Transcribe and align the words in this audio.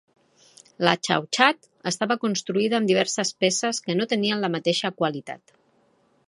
La 0.87 0.93
Chauchat 1.07 1.67
estava 1.91 2.17
construïda 2.23 2.79
amb 2.79 2.89
diverses 2.93 3.33
peces 3.45 3.83
que 3.89 3.97
no 4.01 4.09
tenien 4.15 4.43
la 4.47 4.51
mateixa 4.57 4.93
qualitat. 5.03 5.55